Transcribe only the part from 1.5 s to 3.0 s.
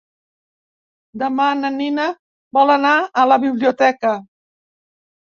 na Nina vol anar